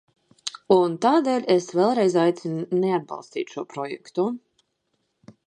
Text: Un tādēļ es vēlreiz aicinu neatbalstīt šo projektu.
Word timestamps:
Un 0.75 0.95
tādēļ 1.05 1.45
es 1.55 1.67
vēlreiz 1.81 2.17
aicinu 2.23 2.81
neatbalstīt 2.87 3.55
šo 3.57 3.67
projektu. 3.77 4.29